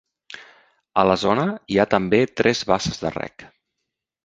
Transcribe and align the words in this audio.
A 1.01 1.03
la 1.09 1.17
zona 1.25 1.43
hi 1.73 1.77
ha 1.83 1.87
també 1.93 2.23
tres 2.41 2.65
basses 2.73 3.01
de 3.05 3.15
reg. 3.21 3.49